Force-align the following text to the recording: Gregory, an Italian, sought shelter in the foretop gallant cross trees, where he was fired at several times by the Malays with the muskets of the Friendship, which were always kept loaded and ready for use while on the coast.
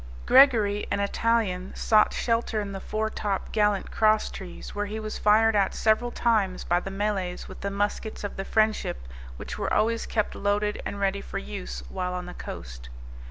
Gregory, 0.25 0.87
an 0.89 0.99
Italian, 0.99 1.71
sought 1.75 2.11
shelter 2.11 2.59
in 2.59 2.71
the 2.71 2.79
foretop 2.79 3.51
gallant 3.51 3.91
cross 3.91 4.31
trees, 4.31 4.73
where 4.73 4.87
he 4.87 4.99
was 4.99 5.19
fired 5.19 5.55
at 5.55 5.75
several 5.75 6.09
times 6.09 6.63
by 6.63 6.79
the 6.79 6.89
Malays 6.89 7.47
with 7.47 7.61
the 7.61 7.69
muskets 7.69 8.23
of 8.23 8.35
the 8.35 8.43
Friendship, 8.43 9.07
which 9.37 9.59
were 9.59 9.71
always 9.71 10.07
kept 10.07 10.33
loaded 10.33 10.81
and 10.87 10.99
ready 10.99 11.21
for 11.21 11.37
use 11.37 11.83
while 11.87 12.15
on 12.15 12.25
the 12.25 12.33
coast. 12.33 12.89